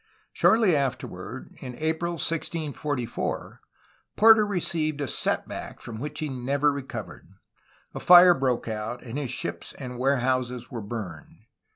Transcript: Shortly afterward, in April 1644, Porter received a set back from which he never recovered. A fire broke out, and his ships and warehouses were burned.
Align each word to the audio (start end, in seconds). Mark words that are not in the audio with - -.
Shortly 0.33 0.75
afterward, 0.75 1.51
in 1.61 1.75
April 1.77 2.13
1644, 2.13 3.61
Porter 4.15 4.47
received 4.47 4.99
a 4.99 5.07
set 5.07 5.47
back 5.47 5.79
from 5.79 5.99
which 5.99 6.21
he 6.21 6.27
never 6.27 6.71
recovered. 6.73 7.29
A 7.93 7.99
fire 7.99 8.33
broke 8.33 8.67
out, 8.67 9.03
and 9.03 9.19
his 9.19 9.29
ships 9.29 9.73
and 9.77 9.99
warehouses 9.99 10.71
were 10.71 10.81
burned. 10.81 11.41